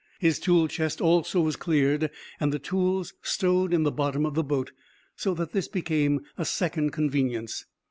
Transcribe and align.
His 0.19 0.39
tool 0.39 0.67
chest 0.67 0.99
also 0.99 1.41
was 1.41 1.55
cleared, 1.55 2.09
and 2.39 2.51
the 2.51 2.57
tools 2.57 3.13
stowed 3.21 3.71
in 3.71 3.83
the 3.83 3.91
bottom 3.91 4.25
of 4.25 4.33
the 4.33 4.43
boat, 4.43 4.71
so 5.15 5.35
that 5.35 5.51
this 5.51 5.67
became 5.67 6.21
a 6.39 6.43
second 6.43 6.89
convenience. 6.89 7.65